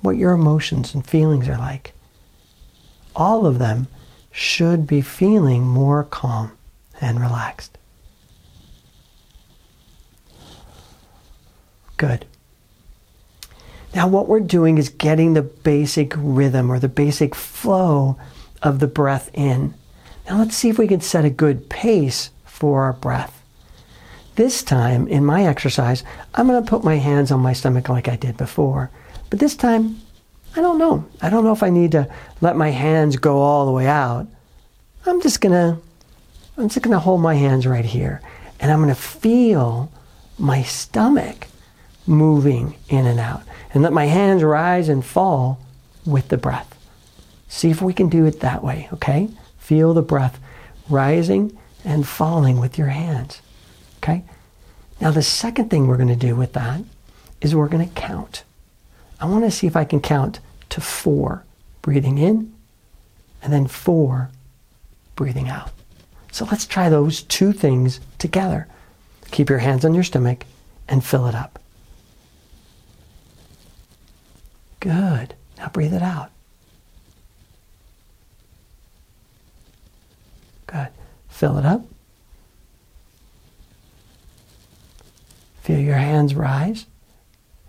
what 0.00 0.16
your 0.16 0.32
emotions 0.32 0.94
and 0.94 1.06
feelings 1.06 1.48
are 1.48 1.58
like 1.58 1.94
all 3.14 3.46
of 3.46 3.58
them 3.58 3.88
should 4.30 4.86
be 4.86 5.00
feeling 5.00 5.62
more 5.62 6.04
calm 6.04 6.52
and 7.00 7.20
relaxed. 7.20 7.76
Good. 11.96 12.24
Now, 13.94 14.06
what 14.06 14.28
we're 14.28 14.40
doing 14.40 14.78
is 14.78 14.88
getting 14.88 15.34
the 15.34 15.42
basic 15.42 16.14
rhythm 16.16 16.70
or 16.70 16.78
the 16.78 16.88
basic 16.88 17.34
flow 17.34 18.16
of 18.62 18.78
the 18.78 18.86
breath 18.86 19.30
in. 19.34 19.74
Now, 20.28 20.38
let's 20.38 20.56
see 20.56 20.68
if 20.68 20.78
we 20.78 20.86
can 20.86 21.00
set 21.00 21.24
a 21.24 21.30
good 21.30 21.68
pace 21.68 22.30
for 22.44 22.84
our 22.84 22.92
breath. 22.92 23.39
This 24.36 24.62
time 24.62 25.08
in 25.08 25.24
my 25.24 25.44
exercise, 25.44 26.04
I'm 26.34 26.46
going 26.46 26.62
to 26.62 26.68
put 26.68 26.84
my 26.84 26.96
hands 26.96 27.30
on 27.30 27.40
my 27.40 27.52
stomach 27.52 27.88
like 27.88 28.08
I 28.08 28.16
did 28.16 28.36
before. 28.36 28.90
But 29.28 29.38
this 29.38 29.56
time, 29.56 30.00
I 30.56 30.60
don't 30.60 30.78
know. 30.78 31.04
I 31.22 31.30
don't 31.30 31.44
know 31.44 31.52
if 31.52 31.62
I 31.62 31.70
need 31.70 31.92
to 31.92 32.08
let 32.40 32.56
my 32.56 32.70
hands 32.70 33.16
go 33.16 33.38
all 33.38 33.66
the 33.66 33.72
way 33.72 33.86
out. 33.86 34.26
I'm 35.06 35.22
just 35.22 35.40
gonna 35.40 35.78
I'm 36.56 36.68
just 36.68 36.82
gonna 36.82 36.98
hold 36.98 37.20
my 37.20 37.34
hands 37.34 37.66
right 37.66 37.84
here 37.84 38.20
and 38.58 38.70
I'm 38.70 38.80
gonna 38.80 38.94
feel 38.94 39.90
my 40.38 40.62
stomach 40.62 41.46
moving 42.06 42.76
in 42.88 43.06
and 43.06 43.20
out 43.20 43.42
and 43.72 43.82
let 43.82 43.92
my 43.92 44.06
hands 44.06 44.42
rise 44.42 44.88
and 44.88 45.04
fall 45.04 45.60
with 46.04 46.28
the 46.28 46.36
breath. 46.36 46.76
See 47.48 47.70
if 47.70 47.80
we 47.80 47.92
can 47.92 48.08
do 48.08 48.26
it 48.26 48.40
that 48.40 48.62
way, 48.62 48.88
okay? 48.92 49.28
Feel 49.58 49.94
the 49.94 50.02
breath 50.02 50.38
rising 50.88 51.56
and 51.84 52.06
falling 52.06 52.58
with 52.58 52.76
your 52.76 52.88
hands. 52.88 53.40
Okay? 54.02 54.24
Now 55.00 55.10
the 55.10 55.22
second 55.22 55.70
thing 55.70 55.86
we're 55.86 55.96
going 55.96 56.08
to 56.08 56.16
do 56.16 56.34
with 56.34 56.54
that 56.54 56.82
is 57.40 57.54
we're 57.54 57.68
going 57.68 57.86
to 57.86 57.94
count. 57.94 58.44
I 59.20 59.26
want 59.26 59.44
to 59.44 59.50
see 59.50 59.66
if 59.66 59.76
I 59.76 59.84
can 59.84 60.00
count 60.00 60.40
to 60.70 60.80
four, 60.80 61.44
breathing 61.82 62.18
in, 62.18 62.52
and 63.42 63.52
then 63.52 63.66
four, 63.66 64.30
breathing 65.16 65.48
out. 65.48 65.70
So 66.32 66.46
let's 66.46 66.66
try 66.66 66.88
those 66.88 67.22
two 67.22 67.52
things 67.52 68.00
together. 68.18 68.66
Keep 69.30 69.50
your 69.50 69.58
hands 69.58 69.84
on 69.84 69.94
your 69.94 70.04
stomach 70.04 70.46
and 70.88 71.04
fill 71.04 71.26
it 71.26 71.34
up. 71.34 71.58
Good. 74.80 75.34
Now 75.58 75.68
breathe 75.68 75.92
it 75.92 76.02
out. 76.02 76.30
Good. 80.66 80.88
Fill 81.28 81.58
it 81.58 81.66
up. 81.66 81.82
Feel 85.60 85.78
your 85.78 85.96
hands 85.96 86.34
rise 86.34 86.86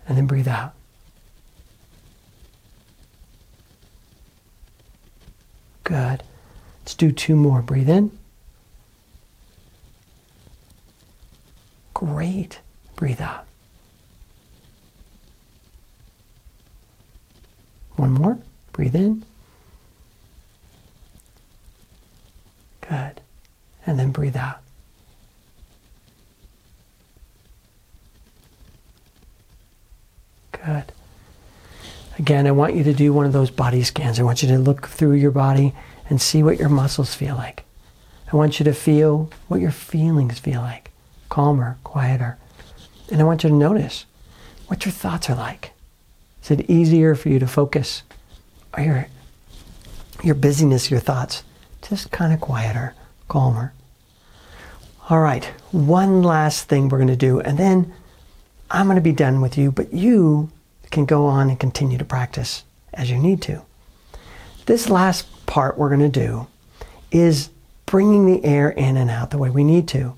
and 0.08 0.16
then 0.16 0.26
breathe 0.26 0.48
out. 0.48 0.74
Good. 5.84 6.22
Let's 6.80 6.94
do 6.94 7.12
two 7.12 7.36
more. 7.36 7.60
Breathe 7.60 7.90
in. 7.90 8.18
Great. 11.92 12.60
Breathe 12.96 13.20
out. 13.20 13.46
One 17.96 18.12
more. 18.12 18.38
Breathe 18.72 18.96
in. 18.96 19.24
Good. 22.80 23.20
And 23.86 23.98
then 23.98 24.10
breathe 24.12 24.36
out. 24.36 24.61
Good. 30.64 30.92
Again, 32.18 32.46
I 32.46 32.52
want 32.52 32.74
you 32.74 32.84
to 32.84 32.92
do 32.92 33.12
one 33.12 33.26
of 33.26 33.32
those 33.32 33.50
body 33.50 33.82
scans. 33.82 34.20
I 34.20 34.22
want 34.22 34.42
you 34.42 34.48
to 34.48 34.58
look 34.58 34.86
through 34.86 35.14
your 35.14 35.30
body 35.30 35.74
and 36.08 36.20
see 36.20 36.42
what 36.42 36.58
your 36.58 36.68
muscles 36.68 37.14
feel 37.14 37.36
like. 37.36 37.64
I 38.32 38.36
want 38.36 38.58
you 38.58 38.64
to 38.64 38.72
feel 38.72 39.30
what 39.48 39.60
your 39.60 39.70
feelings 39.70 40.38
feel 40.38 40.60
like 40.60 40.90
calmer, 41.28 41.78
quieter. 41.82 42.36
And 43.10 43.20
I 43.20 43.24
want 43.24 43.42
you 43.42 43.48
to 43.48 43.54
notice 43.54 44.04
what 44.66 44.84
your 44.84 44.92
thoughts 44.92 45.30
are 45.30 45.34
like. 45.34 45.72
Is 46.42 46.50
it 46.50 46.68
easier 46.68 47.14
for 47.14 47.30
you 47.30 47.38
to 47.38 47.46
focus? 47.46 48.02
Are 48.74 48.82
your, 48.82 49.06
your 50.22 50.34
busyness, 50.34 50.90
your 50.90 51.00
thoughts 51.00 51.42
just 51.88 52.10
kind 52.10 52.34
of 52.34 52.40
quieter, 52.40 52.94
calmer? 53.28 53.72
All 55.08 55.20
right, 55.20 55.44
one 55.72 56.22
last 56.22 56.68
thing 56.68 56.88
we're 56.88 56.98
going 56.98 57.08
to 57.08 57.16
do, 57.16 57.40
and 57.40 57.58
then 57.58 57.94
I'm 58.72 58.86
going 58.86 58.96
to 58.96 59.02
be 59.02 59.12
done 59.12 59.42
with 59.42 59.58
you, 59.58 59.70
but 59.70 59.92
you 59.92 60.50
can 60.90 61.04
go 61.04 61.26
on 61.26 61.50
and 61.50 61.60
continue 61.60 61.98
to 61.98 62.04
practice 62.06 62.64
as 62.94 63.10
you 63.10 63.18
need 63.18 63.42
to. 63.42 63.62
This 64.64 64.88
last 64.88 65.26
part 65.44 65.76
we're 65.76 65.94
going 65.94 66.10
to 66.10 66.20
do 66.20 66.46
is 67.10 67.50
bringing 67.84 68.24
the 68.24 68.42
air 68.44 68.70
in 68.70 68.96
and 68.96 69.10
out 69.10 69.30
the 69.30 69.36
way 69.36 69.50
we 69.50 69.62
need 69.62 69.86
to. 69.88 70.14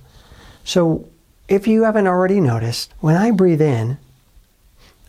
So, 0.62 1.08
if 1.49 1.66
you 1.66 1.82
haven't 1.82 2.06
already 2.06 2.40
noticed, 2.40 2.94
when 3.00 3.16
I 3.16 3.32
breathe 3.32 3.61
in, 3.61 3.99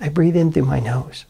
I 0.02 0.10
breathe 0.10 0.36
in 0.36 0.52
through 0.52 0.66
my 0.66 0.80
nose. 0.80 1.26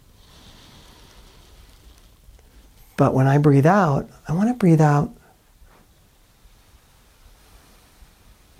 But 2.97 3.13
when 3.13 3.27
I 3.27 3.37
breathe 3.37 3.67
out, 3.67 4.09
I 4.27 4.33
want 4.33 4.49
to 4.49 4.55
breathe 4.55 4.81
out 4.81 5.11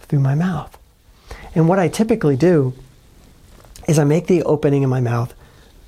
through 0.01 0.19
my 0.19 0.35
mouth. 0.35 0.77
And 1.55 1.67
what 1.67 1.79
I 1.79 1.87
typically 1.87 2.35
do 2.35 2.73
is 3.87 3.99
I 3.99 4.03
make 4.03 4.27
the 4.27 4.43
opening 4.43 4.83
in 4.83 4.89
my 4.89 5.01
mouth 5.01 5.33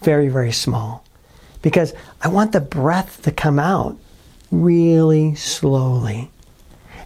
very, 0.02 0.28
very 0.30 0.52
small 0.52 1.04
because 1.62 1.94
I 2.22 2.28
want 2.28 2.52
the 2.52 2.62
breath 2.62 3.22
to 3.24 3.32
come 3.32 3.60
out 3.60 3.98
really 4.52 5.36
slowly. 5.36 6.32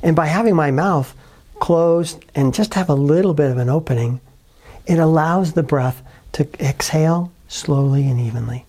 And 0.03 0.15
by 0.15 0.27
having 0.27 0.55
my 0.55 0.71
mouth 0.71 1.15
closed 1.60 2.24
and 2.36 2.53
just 2.53 2.74
have 2.74 2.89
a 2.89 2.95
little 2.95 3.33
bit 3.33 3.51
of 3.51 3.57
an 3.57 3.69
opening, 3.69 4.19
it 4.86 5.00
allows 5.00 5.53
the 5.53 5.63
breath 5.63 6.01
to 6.33 6.48
exhale 6.60 7.31
slowly 7.48 8.07
and 8.07 8.19
evenly. 8.19 8.65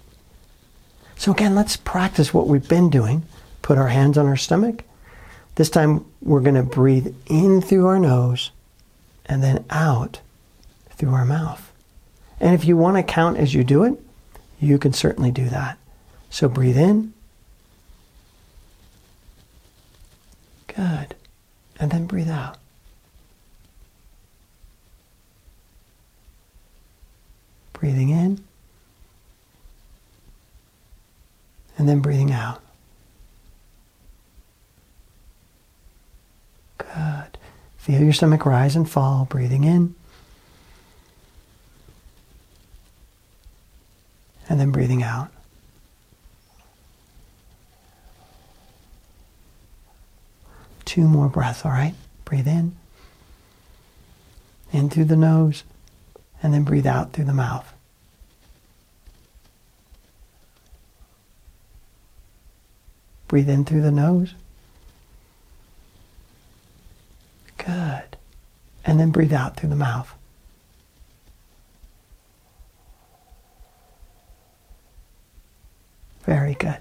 So, 1.16 1.32
again, 1.32 1.54
let's 1.54 1.76
practice 1.76 2.34
what 2.34 2.48
we've 2.48 2.68
been 2.68 2.90
doing. 2.90 3.22
Put 3.62 3.78
our 3.78 3.88
hands 3.88 4.18
on 4.18 4.26
our 4.26 4.36
stomach. 4.36 4.82
This 5.54 5.70
time 5.70 6.04
we're 6.20 6.40
going 6.40 6.56
to 6.56 6.62
breathe 6.62 7.14
in 7.26 7.60
through 7.60 7.86
our 7.86 7.98
nose 7.98 8.50
and 9.26 9.42
then 9.42 9.64
out 9.70 10.20
through 10.90 11.14
our 11.14 11.24
mouth. 11.24 11.71
And 12.42 12.54
if 12.54 12.64
you 12.64 12.76
want 12.76 12.96
to 12.96 13.04
count 13.04 13.38
as 13.38 13.54
you 13.54 13.62
do 13.62 13.84
it, 13.84 13.94
you 14.60 14.76
can 14.76 14.92
certainly 14.92 15.30
do 15.30 15.48
that. 15.48 15.78
So 16.28 16.48
breathe 16.48 16.76
in. 16.76 17.14
Good. 20.66 21.14
And 21.78 21.92
then 21.92 22.06
breathe 22.06 22.28
out. 22.28 22.58
Breathing 27.72 28.10
in. 28.10 28.42
And 31.78 31.88
then 31.88 32.00
breathing 32.00 32.32
out. 32.32 32.60
Good. 36.78 37.38
Feel 37.76 38.02
your 38.02 38.12
stomach 38.12 38.44
rise 38.44 38.74
and 38.74 38.90
fall, 38.90 39.26
breathing 39.26 39.62
in. 39.62 39.94
And 44.52 44.60
then 44.60 44.70
breathing 44.70 45.02
out. 45.02 45.30
Two 50.84 51.08
more 51.08 51.30
breaths, 51.30 51.64
all 51.64 51.70
right? 51.70 51.94
Breathe 52.26 52.46
in, 52.46 52.76
in 54.70 54.90
through 54.90 55.06
the 55.06 55.16
nose, 55.16 55.64
and 56.42 56.52
then 56.52 56.64
breathe 56.64 56.86
out 56.86 57.14
through 57.14 57.24
the 57.24 57.32
mouth. 57.32 57.72
Breathe 63.28 63.48
in 63.48 63.64
through 63.64 63.80
the 63.80 63.90
nose. 63.90 64.34
Good. 67.56 68.18
And 68.84 69.00
then 69.00 69.12
breathe 69.12 69.32
out 69.32 69.56
through 69.56 69.70
the 69.70 69.76
mouth. 69.76 70.14
Very 76.24 76.54
good. 76.54 76.78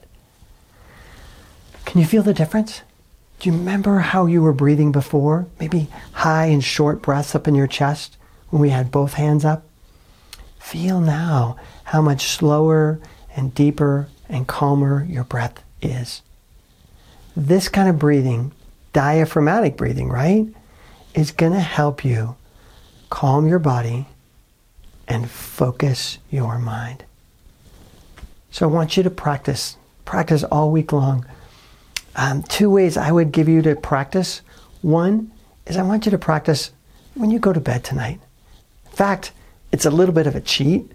Can 1.85 1.99
you 1.99 2.07
feel 2.07 2.23
the 2.23 2.33
difference? 2.33 2.81
Do 3.39 3.49
you 3.49 3.57
remember 3.57 3.99
how 3.99 4.27
you 4.27 4.41
were 4.41 4.53
breathing 4.53 4.91
before? 4.91 5.47
Maybe 5.59 5.87
high 6.13 6.45
and 6.45 6.63
short 6.63 7.01
breaths 7.01 7.33
up 7.33 7.47
in 7.47 7.55
your 7.55 7.67
chest 7.67 8.17
when 8.49 8.61
we 8.61 8.69
had 8.69 8.91
both 8.91 9.13
hands 9.13 9.43
up? 9.43 9.63
Feel 10.59 11.01
now 11.01 11.57
how 11.85 12.01
much 12.01 12.27
slower 12.27 12.99
and 13.35 13.53
deeper 13.55 14.07
and 14.29 14.47
calmer 14.47 15.03
your 15.05 15.23
breath 15.23 15.63
is. 15.81 16.21
This 17.35 17.67
kind 17.67 17.89
of 17.89 17.97
breathing, 17.97 18.51
diaphragmatic 18.93 19.75
breathing, 19.75 20.09
right, 20.09 20.47
is 21.13 21.31
going 21.31 21.53
to 21.53 21.59
help 21.59 22.05
you 22.05 22.35
calm 23.09 23.47
your 23.47 23.59
body 23.59 24.07
and 25.07 25.29
focus 25.29 26.19
your 26.29 26.57
mind. 26.59 27.03
So 28.51 28.67
I 28.67 28.71
want 28.71 28.97
you 28.97 29.03
to 29.03 29.09
practice, 29.09 29.77
practice 30.05 30.43
all 30.43 30.71
week 30.71 30.91
long. 30.91 31.25
Um, 32.15 32.43
two 32.43 32.69
ways 32.69 32.97
I 32.97 33.11
would 33.11 33.31
give 33.31 33.47
you 33.47 33.61
to 33.61 33.75
practice. 33.75 34.41
One 34.81 35.31
is 35.65 35.77
I 35.77 35.83
want 35.83 36.05
you 36.05 36.11
to 36.11 36.17
practice 36.17 36.71
when 37.15 37.31
you 37.31 37.39
go 37.39 37.53
to 37.53 37.61
bed 37.61 37.83
tonight. 37.83 38.19
In 38.85 38.91
fact, 38.91 39.31
it's 39.71 39.85
a 39.85 39.89
little 39.89 40.13
bit 40.13 40.27
of 40.27 40.35
a 40.35 40.41
cheat 40.41 40.91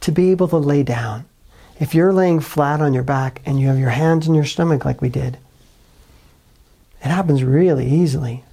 to 0.00 0.10
be 0.10 0.32
able 0.32 0.48
to 0.48 0.56
lay 0.56 0.82
down. 0.82 1.24
If 1.78 1.94
you're 1.94 2.12
laying 2.12 2.40
flat 2.40 2.80
on 2.80 2.92
your 2.92 3.04
back 3.04 3.40
and 3.46 3.60
you 3.60 3.68
have 3.68 3.78
your 3.78 3.90
hands 3.90 4.26
in 4.26 4.34
your 4.34 4.44
stomach 4.44 4.84
like 4.84 5.00
we 5.00 5.08
did, 5.08 5.38
it 7.00 7.08
happens 7.08 7.44
really 7.44 7.86
easily. 7.86 8.44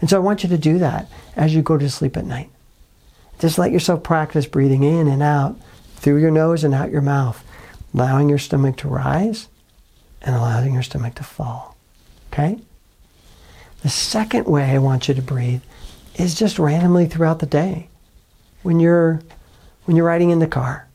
And 0.00 0.08
so 0.08 0.16
I 0.16 0.20
want 0.20 0.42
you 0.42 0.48
to 0.50 0.58
do 0.58 0.78
that 0.78 1.08
as 1.34 1.54
you 1.54 1.62
go 1.62 1.76
to 1.76 1.90
sleep 1.90 2.16
at 2.16 2.24
night. 2.24 2.50
Just 3.40 3.58
let 3.58 3.72
yourself 3.72 4.02
practice 4.02 4.46
breathing 4.46 4.82
in 4.82 5.08
and 5.08 5.22
out 5.22 5.56
through 5.96 6.18
your 6.18 6.30
nose 6.30 6.62
and 6.62 6.74
out 6.74 6.90
your 6.90 7.02
mouth, 7.02 7.44
allowing 7.92 8.28
your 8.28 8.38
stomach 8.38 8.76
to 8.76 8.88
rise 8.88 9.48
and 10.22 10.36
allowing 10.36 10.74
your 10.74 10.82
stomach 10.82 11.14
to 11.16 11.24
fall. 11.24 11.76
Okay? 12.32 12.58
The 13.82 13.88
second 13.88 14.46
way 14.46 14.64
I 14.70 14.78
want 14.78 15.08
you 15.08 15.14
to 15.14 15.22
breathe 15.22 15.62
is 16.16 16.34
just 16.34 16.58
randomly 16.58 17.06
throughout 17.06 17.40
the 17.40 17.46
day. 17.46 17.88
When 18.62 18.80
you're 18.80 19.20
when 19.84 19.96
you're 19.96 20.06
riding 20.06 20.30
in 20.30 20.40
the 20.40 20.48
car, 20.48 20.88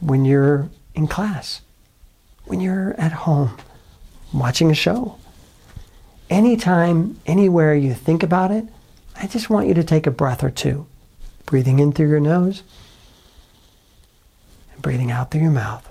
when 0.00 0.24
you're 0.24 0.68
in 0.96 1.06
class, 1.06 1.60
when 2.44 2.60
you're 2.60 2.94
at 2.98 3.12
home 3.12 3.56
watching 4.32 4.70
a 4.70 4.74
show. 4.74 5.16
Anytime, 6.28 7.20
anywhere 7.24 7.74
you 7.74 7.94
think 7.94 8.22
about 8.22 8.50
it, 8.50 8.64
I 9.16 9.28
just 9.28 9.48
want 9.48 9.68
you 9.68 9.74
to 9.74 9.84
take 9.84 10.06
a 10.06 10.10
breath 10.10 10.42
or 10.42 10.50
two, 10.50 10.86
breathing 11.46 11.78
in 11.78 11.92
through 11.92 12.08
your 12.08 12.20
nose 12.20 12.62
and 14.78 14.82
breathing 14.82 15.10
out 15.10 15.30
through 15.30 15.42
your 15.42 15.50
mouth. 15.50 15.88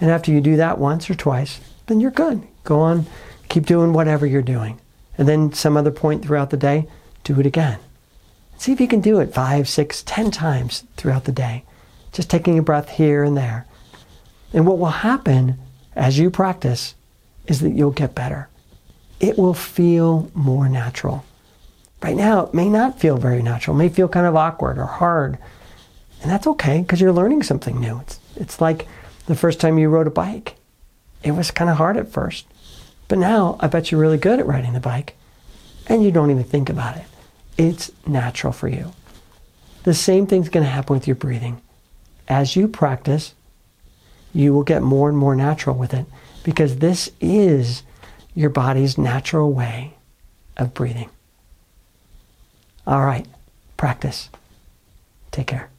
And 0.00 0.10
after 0.10 0.30
you 0.30 0.40
do 0.40 0.56
that 0.56 0.78
once 0.78 1.08
or 1.08 1.14
twice, 1.14 1.60
then 1.86 2.00
you're 2.00 2.10
good. 2.10 2.42
Go 2.64 2.80
on, 2.80 3.06
keep 3.48 3.64
doing 3.64 3.92
whatever 3.92 4.26
you're 4.26 4.42
doing. 4.42 4.78
And 5.16 5.26
then 5.26 5.52
some 5.52 5.76
other 5.76 5.90
point 5.90 6.24
throughout 6.24 6.50
the 6.50 6.56
day, 6.56 6.88
do 7.24 7.38
it 7.40 7.46
again. 7.46 7.78
See 8.58 8.72
if 8.72 8.80
you 8.80 8.88
can 8.88 9.00
do 9.00 9.20
it 9.20 9.32
five, 9.32 9.68
six, 9.68 10.02
ten 10.02 10.30
times 10.30 10.84
throughout 10.96 11.24
the 11.24 11.32
day. 11.32 11.64
Just 12.12 12.28
taking 12.28 12.58
a 12.58 12.62
breath 12.62 12.90
here 12.90 13.24
and 13.24 13.36
there. 13.36 13.66
And 14.52 14.66
what 14.66 14.78
will 14.78 14.86
happen 14.86 15.58
as 15.94 16.18
you 16.18 16.30
practice 16.30 16.94
is 17.46 17.60
that 17.60 17.70
you'll 17.70 17.90
get 17.90 18.14
better. 18.14 18.48
It 19.20 19.38
will 19.38 19.54
feel 19.54 20.30
more 20.34 20.68
natural. 20.68 21.24
Right 22.06 22.14
now, 22.14 22.46
it 22.46 22.54
may 22.54 22.68
not 22.68 23.00
feel 23.00 23.16
very 23.16 23.42
natural, 23.42 23.74
it 23.74 23.78
may 23.78 23.88
feel 23.88 24.06
kind 24.06 24.26
of 24.26 24.36
awkward 24.36 24.78
or 24.78 24.86
hard. 24.86 25.38
And 26.22 26.30
that's 26.30 26.46
okay 26.46 26.82
because 26.82 27.00
you're 27.00 27.12
learning 27.12 27.42
something 27.42 27.80
new. 27.80 27.98
It's, 27.98 28.20
it's 28.36 28.60
like 28.60 28.86
the 29.26 29.34
first 29.34 29.58
time 29.58 29.76
you 29.76 29.88
rode 29.88 30.06
a 30.06 30.10
bike. 30.10 30.54
It 31.24 31.32
was 31.32 31.50
kind 31.50 31.68
of 31.68 31.78
hard 31.78 31.96
at 31.96 32.12
first. 32.12 32.46
But 33.08 33.18
now 33.18 33.56
I 33.58 33.66
bet 33.66 33.90
you're 33.90 34.00
really 34.00 34.18
good 34.18 34.38
at 34.38 34.46
riding 34.46 34.72
the 34.72 34.78
bike 34.78 35.16
and 35.88 36.04
you 36.04 36.12
don't 36.12 36.30
even 36.30 36.44
think 36.44 36.70
about 36.70 36.96
it. 36.96 37.06
It's 37.58 37.90
natural 38.06 38.52
for 38.52 38.68
you. 38.68 38.92
The 39.82 39.92
same 39.92 40.28
thing's 40.28 40.48
going 40.48 40.64
to 40.64 40.70
happen 40.70 40.94
with 40.94 41.08
your 41.08 41.16
breathing. 41.16 41.60
As 42.28 42.54
you 42.54 42.68
practice, 42.68 43.34
you 44.32 44.54
will 44.54 44.62
get 44.62 44.80
more 44.80 45.08
and 45.08 45.18
more 45.18 45.34
natural 45.34 45.74
with 45.74 45.92
it 45.92 46.06
because 46.44 46.76
this 46.76 47.10
is 47.20 47.82
your 48.32 48.50
body's 48.50 48.96
natural 48.96 49.52
way 49.52 49.94
of 50.56 50.72
breathing. 50.72 51.10
All 52.86 53.04
right, 53.04 53.26
practice. 53.76 54.30
Take 55.32 55.48
care. 55.48 55.70